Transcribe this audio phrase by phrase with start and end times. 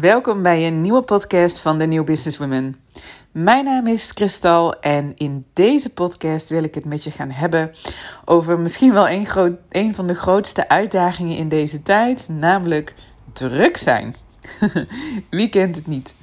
[0.00, 2.76] Welkom bij een nieuwe podcast van de New Business Women.
[3.32, 7.74] Mijn naam is Kristal en in deze podcast wil ik het met je gaan hebben
[8.24, 12.94] over misschien wel groot, een van de grootste uitdagingen in deze tijd, namelijk
[13.32, 14.16] druk zijn.
[15.30, 16.14] Wie kent het niet?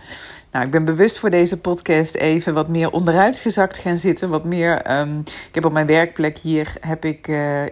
[0.52, 4.30] Nou, ik ben bewust voor deze podcast even wat meer onderuit gezakt gaan zitten.
[4.30, 5.00] Wat meer.
[5.00, 7.68] Um, ik heb op mijn werkplek hier heb ik uh, uh,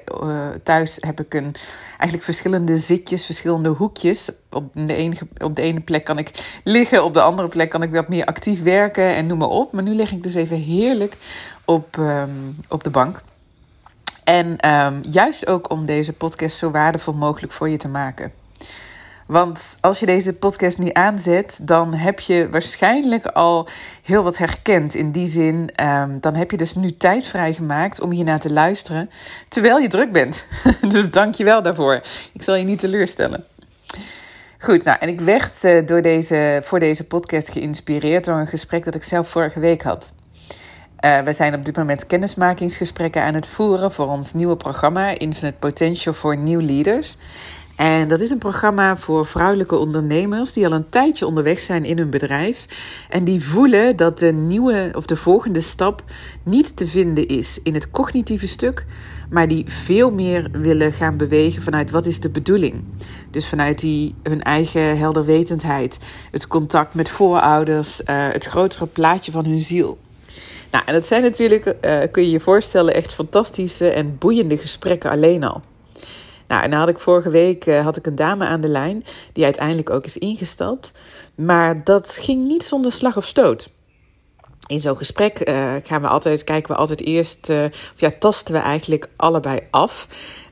[0.63, 1.55] thuis heb ik een
[1.89, 4.29] eigenlijk verschillende zitjes, verschillende hoekjes.
[4.49, 7.83] Op de, ene, op de ene plek kan ik liggen, op de andere plek kan
[7.83, 9.71] ik wat meer actief werken en noem maar op.
[9.71, 11.17] Maar nu lig ik dus even heerlijk
[11.65, 13.21] op, um, op de bank.
[14.23, 18.31] En um, juist ook om deze podcast zo waardevol mogelijk voor je te maken.
[19.29, 23.67] Want als je deze podcast nu aanzet, dan heb je waarschijnlijk al
[24.03, 24.95] heel wat herkend.
[24.95, 29.09] In die zin, um, dan heb je dus nu tijd vrijgemaakt om hiernaar te luisteren,
[29.47, 30.45] terwijl je druk bent.
[30.87, 32.01] dus dank je wel daarvoor.
[32.33, 33.45] Ik zal je niet teleurstellen.
[34.59, 38.83] Goed, nou, en ik werd uh, door deze, voor deze podcast geïnspireerd door een gesprek
[38.83, 40.13] dat ik zelf vorige week had.
[41.05, 45.57] Uh, we zijn op dit moment kennismakingsgesprekken aan het voeren voor ons nieuwe programma Infinite
[45.59, 47.17] Potential for New Leaders.
[47.79, 51.97] En dat is een programma voor vrouwelijke ondernemers die al een tijdje onderweg zijn in
[51.97, 52.65] hun bedrijf.
[53.09, 56.03] En die voelen dat de nieuwe of de volgende stap
[56.43, 58.85] niet te vinden is in het cognitieve stuk,
[59.29, 62.83] maar die veel meer willen gaan bewegen vanuit wat is de bedoeling.
[63.31, 65.97] Dus vanuit die, hun eigen helderwetendheid,
[66.31, 69.97] het contact met voorouders, uh, het grotere plaatje van hun ziel.
[70.71, 75.09] Nou, en dat zijn natuurlijk, uh, kun je je voorstellen, echt fantastische en boeiende gesprekken
[75.09, 75.61] alleen al.
[76.49, 79.03] Nou, en dan had ik vorige week uh, had ik een dame aan de lijn
[79.33, 80.91] die uiteindelijk ook is ingestapt.
[81.35, 83.71] Maar dat ging niet zonder slag of stoot.
[84.67, 88.53] In zo'n gesprek uh, gaan we altijd, kijken we altijd eerst, uh, of ja, tasten
[88.53, 90.07] we eigenlijk allebei af.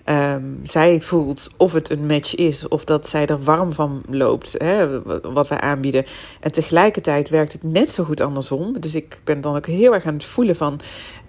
[0.10, 4.56] Um, zij voelt of het een match is, of dat zij er warm van loopt,
[4.58, 6.06] hè, wat wij aanbieden.
[6.40, 8.80] En tegelijkertijd werkt het net zo goed andersom.
[8.80, 10.80] Dus ik ben dan ook heel erg aan het voelen van,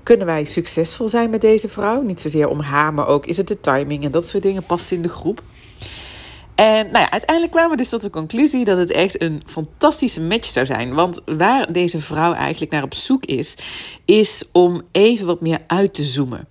[0.09, 2.01] kunnen wij succesvol zijn met deze vrouw?
[2.01, 4.93] Niet zozeer om haar, maar ook is het de timing en dat soort dingen past
[4.93, 5.43] in de groep.
[6.55, 10.21] En nou ja, uiteindelijk kwamen we dus tot de conclusie dat het echt een fantastische
[10.21, 10.95] match zou zijn.
[10.95, 13.57] Want waar deze vrouw eigenlijk naar op zoek is,
[14.05, 16.49] is om even wat meer uit te zoomen.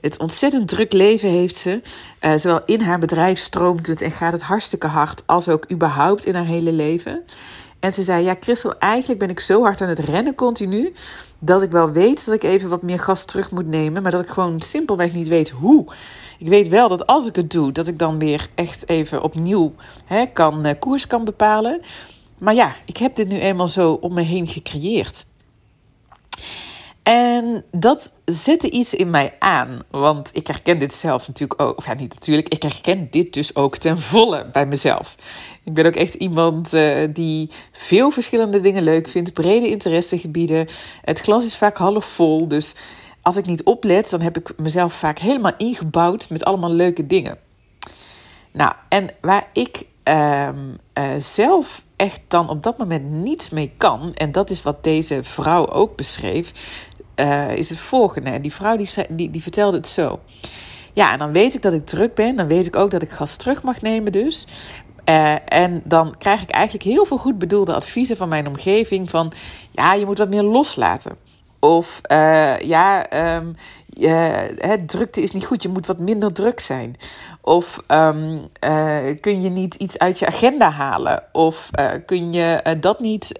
[0.00, 1.80] Het ontzettend druk leven heeft ze.
[2.20, 6.24] Uh, zowel in haar bedrijf stroomt het en gaat het hartstikke hard, als ook überhaupt
[6.24, 7.24] in haar hele leven.
[7.80, 10.92] En ze zei: Ja, Christel, eigenlijk ben ik zo hard aan het rennen continu.
[11.38, 14.02] Dat ik wel weet dat ik even wat meer gas terug moet nemen.
[14.02, 15.86] Maar dat ik gewoon simpelweg niet weet hoe.
[16.38, 19.74] Ik weet wel dat als ik het doe, dat ik dan weer echt even opnieuw
[20.04, 21.80] hè, kan, uh, koers kan bepalen.
[22.38, 25.26] Maar ja, ik heb dit nu eenmaal zo om me heen gecreëerd.
[27.08, 29.78] En dat zette iets in mij aan.
[29.90, 31.76] Want ik herken dit zelf natuurlijk ook.
[31.76, 32.48] Of ja, niet natuurlijk.
[32.48, 35.14] Ik herken dit dus ook ten volle bij mezelf.
[35.64, 39.32] Ik ben ook echt iemand uh, die veel verschillende dingen leuk vindt.
[39.32, 40.66] Brede interessegebieden.
[41.02, 42.48] Het glas is vaak half vol.
[42.48, 42.74] Dus
[43.22, 47.38] als ik niet oplet, dan heb ik mezelf vaak helemaal ingebouwd met allemaal leuke dingen.
[48.52, 50.48] Nou, en waar ik uh,
[50.98, 55.22] uh, zelf echt dan op dat moment niets mee kan, en dat is wat deze
[55.22, 56.52] vrouw ook beschreef,
[57.20, 58.40] uh, is het volgende.
[58.40, 60.20] Die vrouw die, die, die vertelde het zo.
[60.92, 62.36] Ja, en dan weet ik dat ik druk ben.
[62.36, 64.46] Dan weet ik ook dat ik gas terug mag nemen dus.
[65.08, 69.10] Uh, en dan krijg ik eigenlijk heel veel goed bedoelde adviezen van mijn omgeving.
[69.10, 69.32] Van
[69.70, 71.16] ja, je moet wat meer loslaten.
[71.60, 73.54] Of uh, ja, um,
[73.96, 76.96] uh, drukte is niet goed, je moet wat minder druk zijn.
[77.40, 81.22] Of um, uh, kun je niet iets uit je agenda halen?
[81.32, 83.32] Of uh, kun je dat niet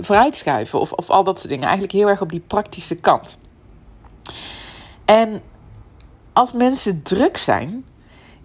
[0.00, 0.80] vooruitschuiven?
[0.80, 1.64] Of, of al dat soort dingen.
[1.64, 3.38] Eigenlijk heel erg op die praktische kant.
[5.04, 5.42] En
[6.32, 7.84] als mensen druk zijn,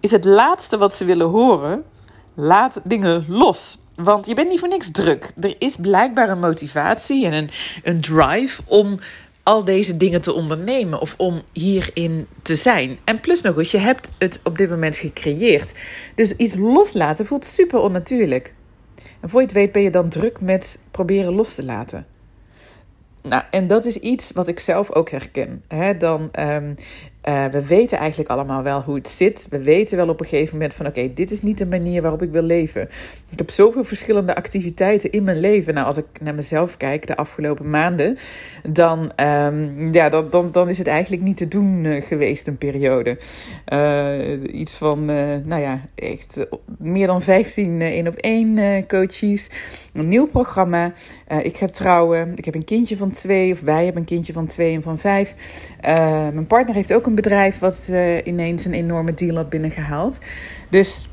[0.00, 1.84] is het laatste wat ze willen horen:
[2.34, 3.78] laat dingen los.
[3.94, 5.30] Want je bent niet voor niks druk.
[5.40, 7.50] Er is blijkbaar een motivatie en een,
[7.82, 8.98] een drive om
[9.42, 12.98] al deze dingen te ondernemen of om hierin te zijn.
[13.04, 15.74] En plus nog eens, je hebt het op dit moment gecreëerd.
[16.14, 18.54] Dus iets loslaten voelt super onnatuurlijk.
[19.20, 22.06] En voor je het weet ben je dan druk met proberen los te laten.
[23.22, 25.62] Nou, en dat is iets wat ik zelf ook herken.
[25.68, 26.74] He, dan, um,
[27.28, 29.46] uh, we weten eigenlijk allemaal wel hoe het zit.
[29.50, 32.22] We weten wel op een gegeven moment van oké, dit is niet de manier waarop
[32.22, 32.82] ik wil leven.
[33.30, 35.74] Ik heb zoveel verschillende activiteiten in mijn leven.
[35.74, 38.16] Nou, als ik naar mezelf kijk de afgelopen maanden,
[38.62, 42.58] dan, um, ja, dan, dan, dan is het eigenlijk niet te doen uh, geweest een
[42.58, 43.18] periode.
[43.68, 45.04] Uh, iets van,
[45.44, 46.46] nou ja, echt
[46.78, 49.50] meer dan 15 één op één coaches.
[49.92, 50.92] Een nieuw programma.
[51.42, 52.32] ik ga trouwen.
[52.36, 54.98] Ik heb een kindje van twee, of wij hebben een kindje van twee en van
[54.98, 55.34] vijf.
[56.32, 60.18] mijn partner heeft ook een bedrijf wat uh, ineens een enorme deal had binnengehaald.
[60.70, 61.08] Dus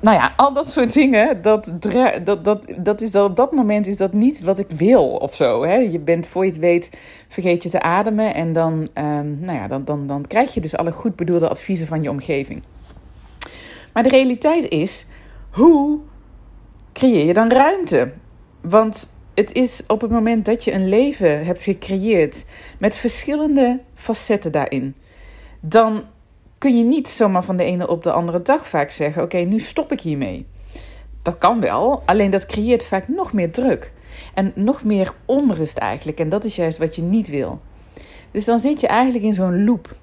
[0.00, 1.72] nou ja, al dat soort dingen, dat,
[2.24, 5.64] dat, dat, dat is op dat moment is dat niet wat ik wil of zo.
[5.64, 5.74] Hè?
[5.74, 9.68] Je bent, voor je het weet, vergeet je te ademen en dan, um, nou ja,
[9.68, 12.62] dan, dan, dan krijg je dus alle goed bedoelde adviezen van je omgeving.
[13.92, 15.06] Maar de realiteit is,
[15.50, 15.98] hoe
[16.92, 18.12] creëer je dan ruimte?
[18.60, 22.44] Want het is op het moment dat je een leven hebt gecreëerd
[22.78, 24.94] met verschillende facetten daarin,
[25.60, 26.04] dan
[26.58, 29.58] kun je niet zomaar van de ene op de andere dag vaak zeggen: Oké, nu
[29.58, 30.46] stop ik hiermee.
[31.22, 33.92] Dat kan wel, alleen dat creëert vaak nog meer druk.
[34.34, 36.20] En nog meer onrust eigenlijk.
[36.20, 37.60] En dat is juist wat je niet wil.
[38.30, 39.96] Dus dan zit je eigenlijk in zo'n loop.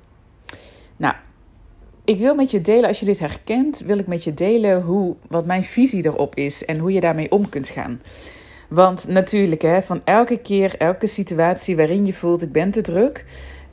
[0.98, 1.14] Nou,
[2.04, 5.16] ik wil met je delen, als je dit herkent, wil ik met je delen hoe,
[5.28, 8.02] wat mijn visie erop is en hoe je daarmee om kunt gaan.
[8.70, 13.26] Want natuurlijk, hè, van elke keer, elke situatie waarin je voelt ik ben te druk,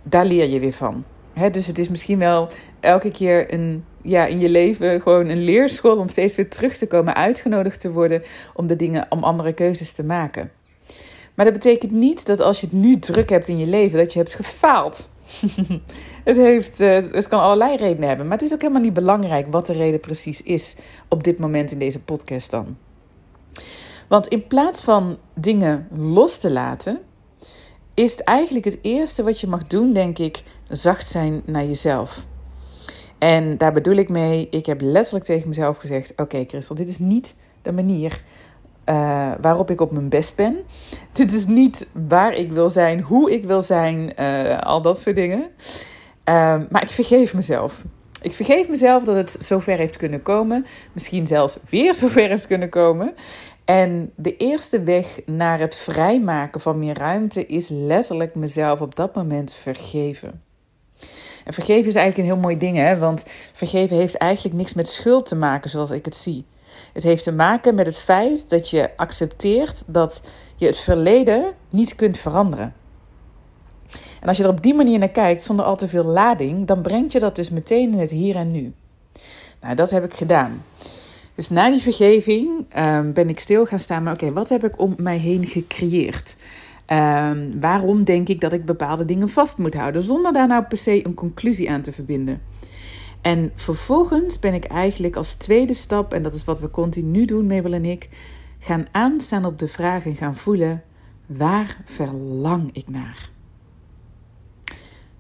[0.03, 1.05] daar leer je weer van.
[1.49, 2.49] Dus het is misschien wel
[2.81, 6.87] elke keer een, ja, in je leven gewoon een leerschool om steeds weer terug te
[6.87, 8.23] komen, uitgenodigd te worden
[8.55, 10.51] om de dingen, om andere keuzes te maken.
[11.35, 14.13] Maar dat betekent niet dat als je het nu druk hebt in je leven, dat
[14.13, 15.09] je hebt gefaald.
[16.25, 19.47] het, heeft, uh, het kan allerlei redenen hebben, maar het is ook helemaal niet belangrijk
[19.51, 20.77] wat de reden precies is
[21.09, 22.77] op dit moment in deze podcast dan.
[24.09, 27.01] Want in plaats van dingen los te laten,
[27.95, 32.27] is het eigenlijk het eerste wat je mag doen, denk ik, zacht zijn naar jezelf.
[33.19, 36.99] En daar bedoel ik mee, ik heb letterlijk tegen mezelf gezegd: Oké, Christel, dit is
[36.99, 38.23] niet de manier
[38.87, 40.57] uh, waarop ik op mijn best ben.
[41.13, 45.17] Dit is niet waar ik wil zijn, hoe ik wil zijn, uh, al dat soort
[45.17, 45.41] dingen.
[45.41, 47.85] Uh, maar ik vergeef mezelf.
[48.23, 50.67] Ik vergeef mezelf dat het zover heeft kunnen komen.
[50.93, 53.15] Misschien zelfs weer zover heeft kunnen komen.
[53.71, 59.15] En de eerste weg naar het vrijmaken van meer ruimte is letterlijk mezelf op dat
[59.15, 60.43] moment vergeven.
[61.45, 62.99] En vergeven is eigenlijk een heel mooi ding, hè?
[62.99, 66.45] want vergeven heeft eigenlijk niks met schuld te maken, zoals ik het zie.
[66.93, 70.23] Het heeft te maken met het feit dat je accepteert dat
[70.57, 72.75] je het verleden niet kunt veranderen.
[74.21, 76.83] En als je er op die manier naar kijkt, zonder al te veel lading, dan
[76.83, 78.75] brengt je dat dus meteen in het hier en nu.
[79.61, 80.63] Nou, dat heb ik gedaan.
[81.41, 84.03] Dus na die vergeving um, ben ik stil gaan staan.
[84.03, 86.37] Maar oké, wat heb ik om mij heen gecreëerd?
[86.87, 90.03] Um, waarom denk ik dat ik bepaalde dingen vast moet houden?
[90.03, 92.43] Zonder daar nou per se een conclusie aan te verbinden.
[93.21, 97.47] En vervolgens ben ik eigenlijk als tweede stap, en dat is wat we continu doen,
[97.47, 98.09] Mabel en ik,
[98.59, 100.83] gaan aanstaan op de vraag en gaan voelen:
[101.27, 103.31] waar verlang ik naar?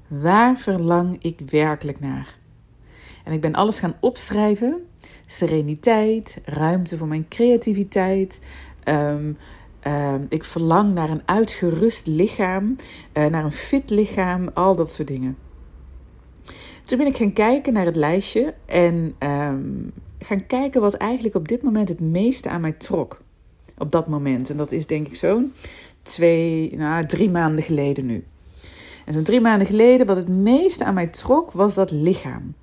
[0.09, 2.39] Waar verlang ik werkelijk naar?
[3.25, 4.85] En ik ben alles gaan opschrijven
[5.33, 8.41] sereniteit, ruimte voor mijn creativiteit.
[8.85, 9.37] Um,
[10.29, 12.77] ik verlang naar een uitgerust lichaam,
[13.15, 15.37] uh, naar een fit lichaam, al dat soort dingen.
[16.85, 21.49] Toen ben ik gaan kijken naar het lijstje en um, gaan kijken wat eigenlijk op
[21.49, 23.21] dit moment het meeste aan mij trok.
[23.79, 24.51] Op dat moment.
[24.51, 25.53] En dat is denk ik zo'n
[26.03, 28.25] twee, nou, drie maanden geleden nu.
[29.07, 32.55] En zo'n drie maanden geleden, wat het meeste aan mij trok, was dat lichaam.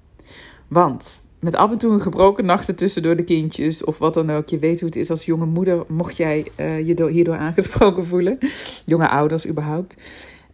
[0.67, 4.49] Want met af en toe een gebroken nachten tussendoor de kindjes of wat dan ook.
[4.49, 8.37] Je weet hoe het is als jonge moeder, mocht jij uh, je hierdoor aangesproken voelen.
[8.85, 9.95] Jonge ouders überhaupt.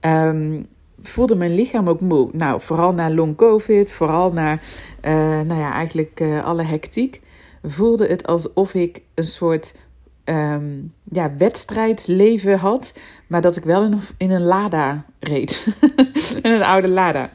[0.01, 0.67] Um,
[1.01, 2.29] voelde mijn lichaam ook moe.
[2.31, 7.21] Nou, vooral na long covid, vooral na, uh, nou ja, eigenlijk uh, alle hectiek.
[7.63, 9.73] Voelde het alsof ik een soort
[10.25, 12.93] um, ja, wedstrijdleven had,
[13.27, 15.65] maar dat ik wel in een, in een Lada reed.
[16.43, 17.29] in een oude Lada.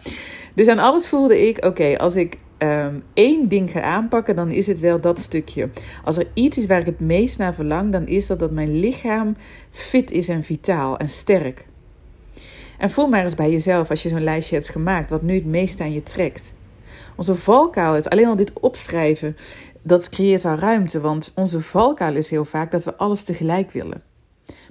[0.55, 4.67] Dus aan alles voelde ik, oké, als ik um, één ding ga aanpakken, dan is
[4.67, 5.69] het wel dat stukje.
[6.05, 8.81] Als er iets is waar ik het meest naar verlang, dan is dat dat mijn
[8.81, 9.37] lichaam
[9.71, 11.67] fit is en vitaal en sterk.
[12.79, 15.45] En voel maar eens bij jezelf als je zo'n lijstje hebt gemaakt, wat nu het
[15.45, 16.53] meest aan je trekt.
[17.17, 19.37] Onze valkuil, het alleen al dit opschrijven,
[19.83, 24.03] dat creëert wel ruimte, want onze valkuil is heel vaak dat we alles tegelijk willen.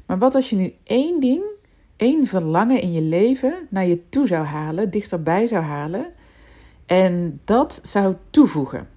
[0.06, 1.44] Maar wat als je nu één ding,
[1.96, 6.06] één verlangen in je leven naar je toe zou halen, dichterbij zou halen,
[6.88, 8.88] en dat zou toevoegen.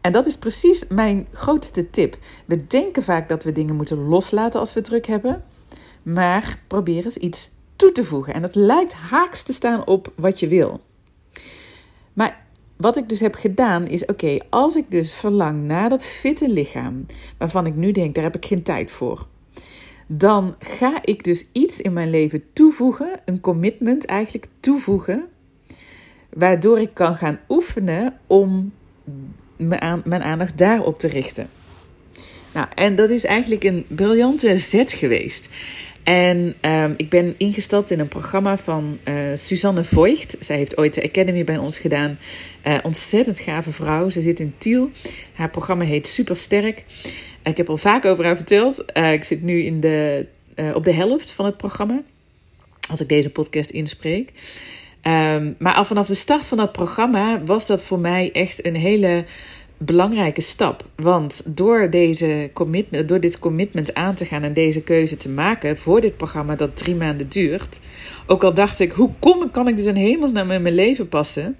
[0.00, 2.18] En dat is precies mijn grootste tip.
[2.44, 5.44] We denken vaak dat we dingen moeten loslaten als we druk hebben,
[6.02, 8.34] maar probeer eens iets toe te voegen.
[8.34, 10.80] En dat lijkt haaks te staan op wat je wil.
[12.12, 16.48] Maar wat ik dus heb gedaan is: oké, als ik dus verlang naar dat fitte
[16.48, 17.06] lichaam,
[17.38, 19.26] waarvan ik nu denk, daar heb ik geen tijd voor.
[20.06, 25.28] Dan ga ik dus iets in mijn leven toevoegen, een commitment eigenlijk toevoegen,
[26.28, 28.72] waardoor ik kan gaan oefenen om
[30.04, 31.48] mijn aandacht daarop te richten.
[32.52, 35.48] Nou, en dat is eigenlijk een briljante zet geweest.
[36.02, 40.36] En um, ik ben ingestapt in een programma van uh, Suzanne Voigt.
[40.40, 42.18] Zij heeft ooit de Academy bij ons gedaan.
[42.66, 44.08] Uh, ontzettend gave vrouw.
[44.08, 44.90] Ze zit in Tiel.
[45.32, 46.84] Haar programma heet Supersterk.
[47.42, 48.84] Ik heb al vaak over haar verteld.
[48.94, 50.26] Uh, ik zit nu in de,
[50.74, 52.02] op de helft van het programma.
[52.90, 54.32] Als ik deze podcast inspreek.
[55.02, 58.76] Um, maar al vanaf de start van dat programma was dat voor mij echt een
[58.76, 59.24] hele
[59.78, 60.84] belangrijke stap.
[60.96, 65.78] Want door, deze commitment, door dit commitment aan te gaan en deze keuze te maken
[65.78, 67.80] voor dit programma dat drie maanden duurt.
[68.26, 71.56] Ook al dacht ik, hoe kom, kan ik dit in hemelsnaam in mijn leven passen?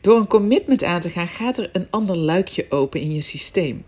[0.00, 3.84] Door een commitment aan te gaan gaat er een ander luikje open in je systeem.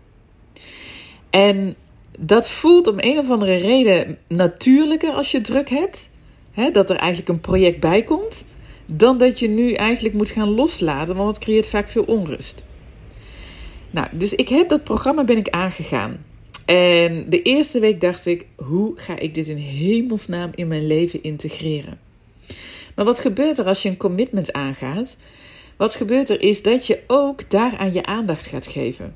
[1.29, 1.75] En
[2.19, 6.09] dat voelt om een of andere reden natuurlijker als je druk hebt.
[6.51, 8.45] Hè, dat er eigenlijk een project bij komt.
[8.91, 12.63] Dan dat je nu eigenlijk moet gaan loslaten, want het creëert vaak veel onrust.
[13.91, 16.25] Nou, dus ik heb dat programma ben ik aangegaan.
[16.65, 21.23] En de eerste week dacht ik, hoe ga ik dit in hemelsnaam in mijn leven
[21.23, 21.99] integreren?
[22.95, 25.17] Maar wat gebeurt er als je een commitment aangaat?
[25.77, 29.15] Wat gebeurt er is dat je ook daaraan je aandacht gaat geven.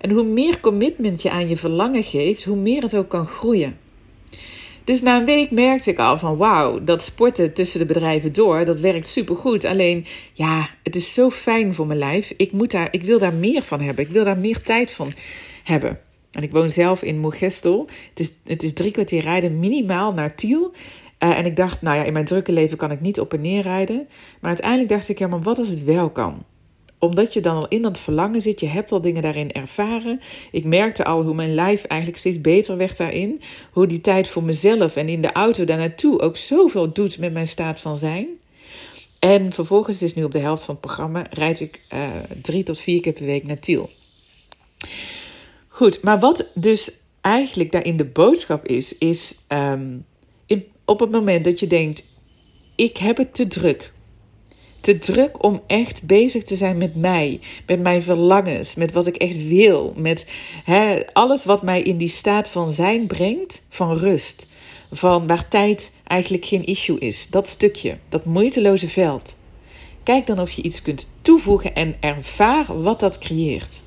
[0.00, 3.76] En hoe meer commitment je aan je verlangen geeft, hoe meer het ook kan groeien.
[4.84, 8.64] Dus na een week merkte ik al van wauw, dat sporten tussen de bedrijven door,
[8.64, 9.64] dat werkt supergoed.
[9.64, 12.34] Alleen ja, het is zo fijn voor mijn lijf.
[12.36, 14.04] Ik, moet daar, ik wil daar meer van hebben.
[14.04, 15.12] Ik wil daar meer tijd van
[15.64, 16.00] hebben.
[16.32, 17.86] En ik woon zelf in Moergestel.
[18.08, 20.72] Het is, het is drie kwartier rijden minimaal naar Tiel.
[21.18, 23.40] Uh, en ik dacht, nou ja, in mijn drukke leven kan ik niet op en
[23.40, 24.08] neer rijden.
[24.40, 26.44] Maar uiteindelijk dacht ik, ja, maar wat als het wel kan?
[27.02, 30.20] Omdat je dan al in dat verlangen zit, je hebt al dingen daarin ervaren.
[30.50, 33.40] Ik merkte al hoe mijn lijf eigenlijk steeds beter werd daarin.
[33.72, 37.32] Hoe die tijd voor mezelf en in de auto daar naartoe ook zoveel doet met
[37.32, 38.26] mijn staat van zijn.
[39.18, 42.00] En vervolgens, is nu op de helft van het programma, rijd ik uh,
[42.42, 43.90] drie tot vier keer per week naar Tiel.
[45.68, 46.90] Goed, maar wat dus
[47.20, 50.04] eigenlijk daarin de boodschap is, is um,
[50.46, 52.04] in, op het moment dat je denkt:
[52.74, 53.91] ik heb het te druk
[54.82, 59.16] te druk om echt bezig te zijn met mij, met mijn verlangens, met wat ik
[59.16, 60.26] echt wil, met
[60.64, 64.46] hè, alles wat mij in die staat van zijn brengt, van rust,
[64.90, 67.26] van waar tijd eigenlijk geen issue is.
[67.30, 69.36] Dat stukje, dat moeiteloze veld.
[70.02, 73.82] Kijk dan of je iets kunt toevoegen en ervaar wat dat creëert.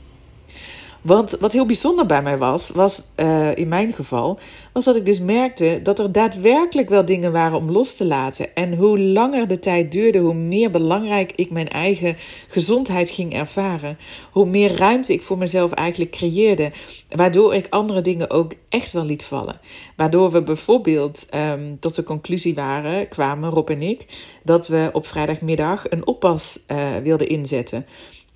[1.05, 4.39] Want wat heel bijzonder bij mij was, was uh, in mijn geval,
[4.73, 8.55] was dat ik dus merkte dat er daadwerkelijk wel dingen waren om los te laten.
[8.55, 12.15] En hoe langer de tijd duurde, hoe meer belangrijk ik mijn eigen
[12.47, 13.97] gezondheid ging ervaren.
[14.31, 16.71] Hoe meer ruimte ik voor mezelf eigenlijk creëerde.
[17.09, 19.59] Waardoor ik andere dingen ook echt wel liet vallen.
[19.95, 24.05] Waardoor we bijvoorbeeld um, tot de conclusie waren, kwamen Rob en ik,
[24.43, 27.85] dat we op vrijdagmiddag een oppas uh, wilden inzetten.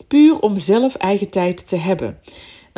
[0.08, 2.18] Puur om zelf eigen tijd te hebben.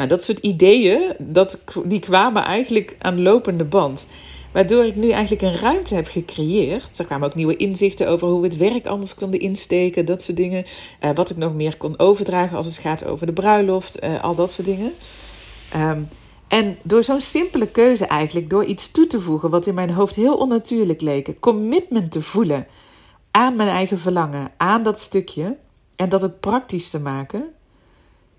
[0.02, 4.06] Nou, dat soort ideeën, dat, die kwamen eigenlijk aan lopende band.
[4.52, 7.00] Waardoor ik nu eigenlijk een ruimte heb gecreëerd.
[7.00, 10.38] Er kwamen ook nieuwe inzichten over hoe we het werk anders konden insteken, dat soort
[10.38, 10.66] dingen.
[11.02, 14.36] Uh, wat ik nog meer kon overdragen als het gaat over de bruiloft, uh, al
[14.36, 14.92] dat soort dingen.
[15.76, 16.10] Um,
[16.48, 20.16] en door zo'n simpele keuze eigenlijk, door iets toe te voegen wat in mijn hoofd
[20.16, 22.68] heel onnatuurlijk leek, commitment te voelen
[23.32, 25.58] aan mijn eigen verlangen, aan dat stukje,
[25.96, 27.54] en dat ook praktisch te maken,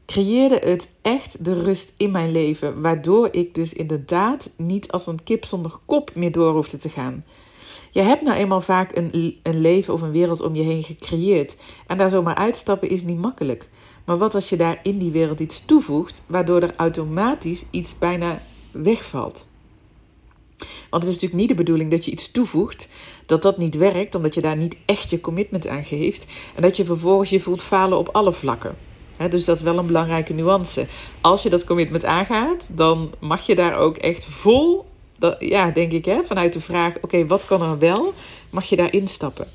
[0.07, 5.23] creëerde het echt de rust in mijn leven, waardoor ik dus inderdaad niet als een
[5.25, 7.25] kip zonder kop meer door hoefde te gaan.
[7.91, 11.57] Je hebt nou eenmaal vaak een, een leven of een wereld om je heen gecreëerd.
[11.87, 13.69] En daar zomaar uitstappen is niet makkelijk.
[14.05, 18.43] Maar wat als je daar in die wereld iets toevoegt, waardoor er automatisch iets bijna
[18.71, 19.47] wegvalt?
[20.91, 22.89] Want het is natuurlijk niet de bedoeling dat je iets toevoegt,
[23.27, 26.27] dat dat niet werkt, omdat je daar niet echt je commitment aan geeft.
[26.55, 28.77] En dat je vervolgens je voelt falen op alle vlakken
[29.29, 30.87] dus dat is wel een belangrijke nuance.
[31.21, 34.85] Als je dat commitment aangaat, dan mag je daar ook echt vol,
[35.39, 38.13] ja, denk ik, hè, vanuit de vraag: oké, wat kan er wel?
[38.51, 39.47] Mag je daar instappen?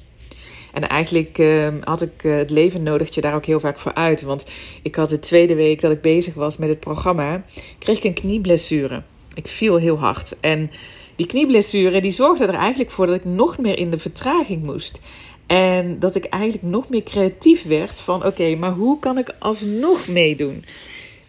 [0.74, 3.93] En eigenlijk uh, had ik uh, het leven nodig je daar ook heel vaak voor
[3.93, 4.21] uit.
[4.21, 4.45] Want
[4.81, 7.43] ik had de tweede week dat ik bezig was met het programma,
[7.79, 9.01] kreeg ik een knieblessure.
[9.33, 10.36] Ik viel heel hard.
[10.39, 10.71] En
[11.15, 15.00] die knieblessure die zorgde er eigenlijk voor dat ik nog meer in de vertraging moest.
[15.48, 20.08] En dat ik eigenlijk nog meer creatief werd van oké, maar hoe kan ik alsnog
[20.08, 20.63] meedoen?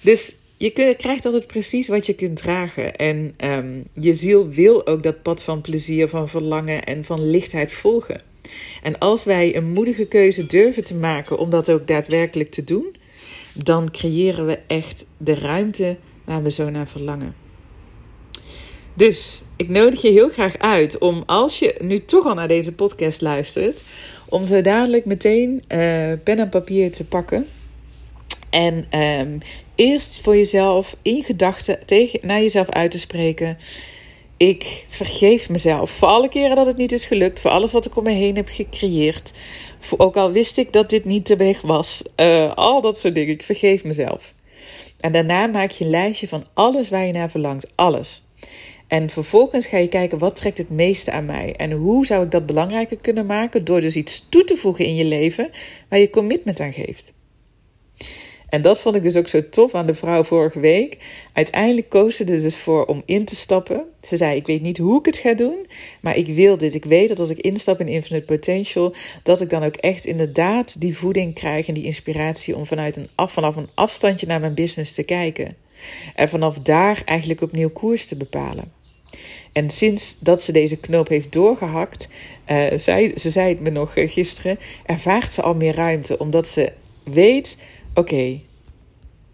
[0.01, 2.97] Dus je krijgt altijd precies wat je kunt dragen.
[2.97, 7.73] En um, je ziel wil ook dat pad van plezier, van verlangen en van lichtheid
[7.73, 8.21] volgen.
[8.83, 12.97] En als wij een moedige keuze durven te maken om dat ook daadwerkelijk te doen,
[13.53, 17.48] dan creëren we echt de ruimte waar we zo naar verlangen.
[18.99, 22.73] Dus ik nodig je heel graag uit om als je nu toch al naar deze
[22.73, 23.83] podcast luistert,
[24.29, 25.79] om zo dadelijk meteen uh,
[26.25, 27.47] pen en papier te pakken.
[28.51, 29.39] En um,
[29.75, 33.59] eerst voor jezelf in gedachten tegen naar jezelf uit te spreken.
[34.37, 37.97] Ik vergeef mezelf voor alle keren dat het niet is gelukt, voor alles wat ik
[37.97, 39.33] om me heen heb gecreëerd.
[39.97, 43.35] Ook al wist ik dat dit niet de weg was, uh, al dat soort dingen.
[43.35, 44.35] Ik vergeef mezelf.
[45.01, 48.23] En daarna maak je een lijstje van alles waar je naar verlangt, alles.
[48.89, 52.31] En vervolgens ga je kijken wat trekt het meeste aan mij en hoe zou ik
[52.31, 55.51] dat belangrijker kunnen maken door dus iets toe te voegen in je leven
[55.89, 57.13] waar je commitment aan geeft.
[58.49, 60.99] En dat vond ik dus ook zo tof aan de vrouw vorige week.
[61.33, 63.85] Uiteindelijk koos ze dus voor om in te stappen.
[64.03, 65.67] Ze zei: Ik weet niet hoe ik het ga doen,
[66.01, 66.75] maar ik wil dit.
[66.75, 70.81] Ik weet dat als ik instap in Infinite Potential, dat ik dan ook echt inderdaad
[70.81, 74.55] die voeding krijg en die inspiratie om vanuit een af, vanaf een afstandje naar mijn
[74.55, 75.57] business te kijken.
[76.15, 78.78] En vanaf daar eigenlijk opnieuw koers te bepalen.
[79.53, 82.09] En sinds dat ze deze knoop heeft doorgehakt,
[82.49, 86.19] uh, zei, ze zei het me nog eh, gisteren, ervaart ze al meer ruimte.
[86.19, 86.73] Omdat ze
[87.05, 87.57] weet
[87.95, 88.41] oké,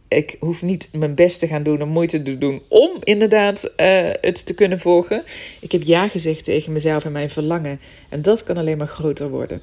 [0.09, 4.11] ik hoef niet mijn best te gaan doen om moeite te doen om inderdaad uh,
[4.21, 5.23] het te kunnen volgen.
[5.61, 7.81] Ik heb ja gezegd tegen mezelf en mijn verlangen.
[8.09, 9.63] En dat kan alleen maar groter worden.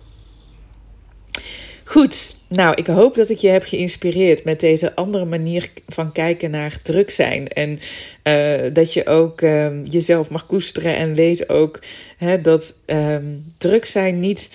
[1.83, 6.51] Goed, nou, ik hoop dat ik je heb geïnspireerd met deze andere manier van kijken
[6.51, 7.47] naar druk zijn.
[7.47, 7.79] En
[8.23, 11.79] uh, dat je ook um, jezelf mag koesteren en weet ook
[12.17, 14.49] hè, dat um, druk zijn niet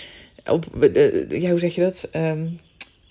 [0.47, 2.09] op, uh, ja, hoe zeg je dat?
[2.17, 2.61] Um,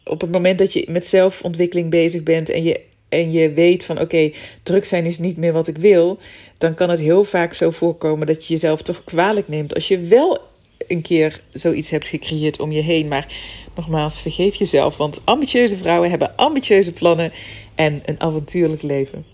[0.03, 3.99] op het moment dat je met zelfontwikkeling bezig bent en je, en je weet van
[3.99, 4.31] oké,
[4.63, 6.17] druk zijn is niet meer wat ik wil,
[6.57, 9.99] dan kan het heel vaak zo voorkomen dat je jezelf toch kwalijk neemt als je
[9.99, 10.41] wel
[10.87, 13.07] een keer zoiets hebt gecreëerd om je heen.
[13.07, 13.33] Maar
[13.75, 17.31] nogmaals, vergeef jezelf, want ambitieuze vrouwen hebben ambitieuze plannen
[17.75, 19.25] en een avontuurlijk leven.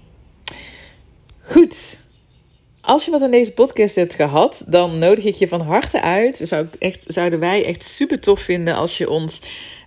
[1.42, 2.00] Goed.
[2.82, 6.42] Als je wat aan deze podcast hebt gehad, dan nodig ik je van harte uit.
[6.44, 9.40] Zou ik echt, zouden wij echt super tof vinden als je ons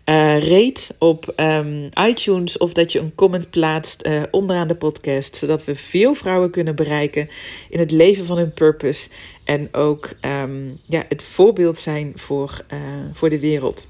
[0.04, 5.36] uh, rate op um, iTunes of dat je een comment plaatst uh, onderaan de podcast,
[5.36, 7.28] zodat we veel vrouwen kunnen bereiken
[7.68, 9.08] in het leven van hun purpose
[9.44, 12.78] en ook um, ja, het voorbeeld zijn voor, uh,
[13.12, 13.86] voor de wereld.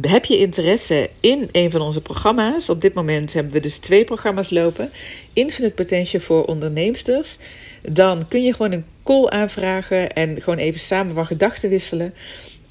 [0.00, 2.68] Heb je interesse in een van onze programma's?
[2.68, 4.90] Op dit moment hebben we dus twee programma's lopen.
[5.32, 7.38] Infinite Potential voor onderneemsters.
[7.82, 12.14] Dan kun je gewoon een call aanvragen en gewoon even samen wat gedachten wisselen.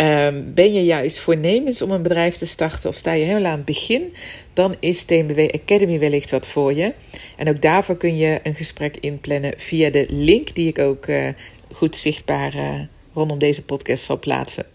[0.01, 3.57] Um, ben je juist voornemens om een bedrijf te starten of sta je helemaal aan
[3.57, 4.13] het begin,
[4.53, 6.93] dan is TMBW Academy wellicht wat voor je.
[7.37, 11.27] En ook daarvoor kun je een gesprek inplannen via de link die ik ook uh,
[11.71, 12.79] goed zichtbaar uh,
[13.13, 14.65] rondom deze podcast zal plaatsen.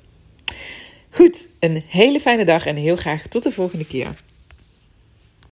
[1.10, 4.14] Goed, een hele fijne dag en heel graag tot de volgende keer.